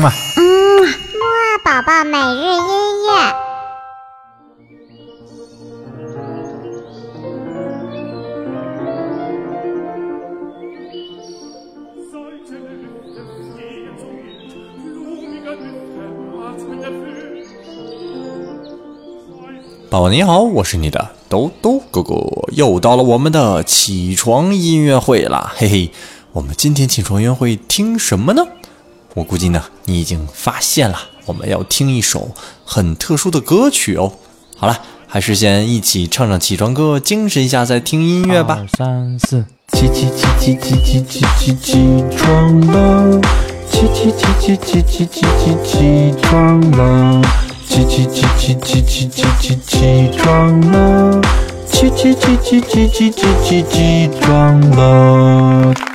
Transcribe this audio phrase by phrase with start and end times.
[0.00, 0.10] 嘛。
[0.36, 0.42] 嗯，
[0.82, 3.34] 木二宝宝每日音乐。
[19.90, 22.14] 宝宝你好，我是你的兜兜哥哥，
[22.52, 25.90] 又到了我们的起床音乐会啦，嘿嘿，
[26.30, 28.46] 我们今天起床音乐会听什么呢？
[29.14, 32.30] 我估计呢，你已经发现了，我们要听一首
[32.64, 34.12] 很特殊的歌曲哦。
[34.56, 38.60] 好了，还是先一起唱唱起床歌，精神一下再听音乐吧。
[38.60, 43.20] 二三四，起起起起起起起起起床了，
[43.68, 47.22] 起起起起起起起起起床了，
[47.68, 51.20] 起起起起起起起起起床了，
[51.66, 55.89] 起起起起起起起起起床了。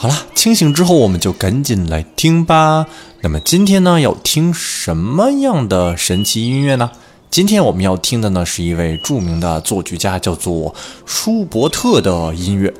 [0.00, 2.86] 好了，清醒之后我们就赶紧来听吧。
[3.20, 6.88] 那么今天呢，要听什么样的神奇音乐呢？
[7.32, 10.72] 今天我们要听的呢，是一位著名的作曲家，叫做
[11.04, 12.72] 舒伯特的音乐。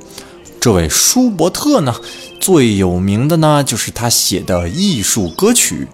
[0.61, 1.92] 这位舒伯特呢，
[2.41, 5.89] 最有名的呢，就是他写的艺术歌曲。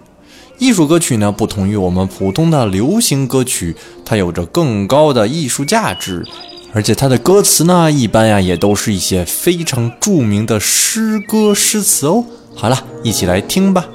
[0.59, 6.23] 艺术歌曲呢，不同于我们普通的流行歌曲，它有着更高的艺术价值。
[6.75, 12.25] 而且它的歌词呢，一般呀也都是一些非常著名的诗歌诗词哦。
[12.53, 13.85] 好了，一起来听吧。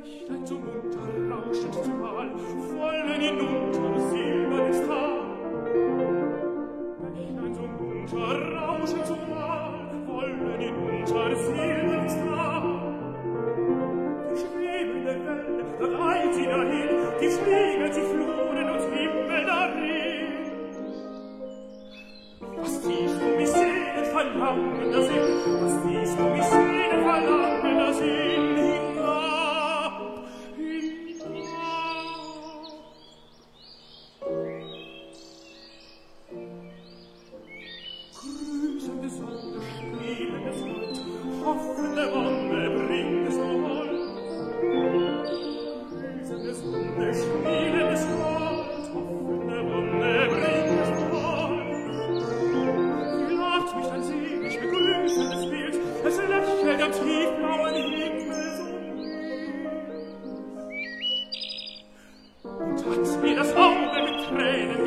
[0.00, 5.26] Bächlein so munter rauschend zum wollen hinunter silbernen Star.
[7.02, 9.18] Bächlein so munter rauschend zum
[10.06, 12.62] wollen hinunter silbernen Star.
[14.30, 16.88] Die schwebende Welle, da eilt sie dahin,
[17.20, 20.30] die spiegelt sich Fluren und Himmel darin.
[22.56, 25.69] Was dies um mich sehnet, verlangen das ich,
[63.20, 64.79] mir das Auge mit Tränen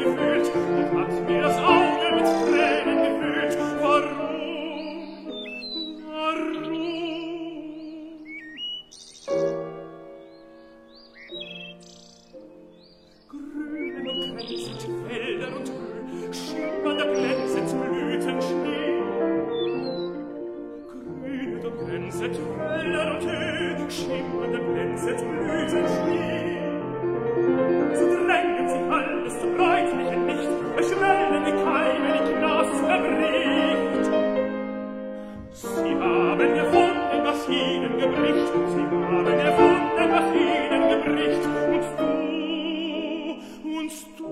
[35.83, 37.23] Sie haben erfunden
[37.99, 40.05] gebricht, Sie haben erfunden
[40.89, 42.07] gebricht, und du,
[43.79, 44.31] und du.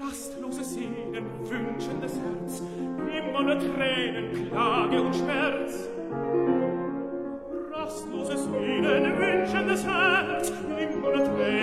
[0.00, 2.62] Rastloses Sehnen, wünschendes Herz,
[3.18, 5.90] immer nur Tränen, Klage und Schmerz.
[7.72, 11.55] Rastloses Sehnen, wünschendes Herz, immer nur Tränen,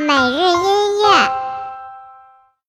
[0.00, 0.45] 每日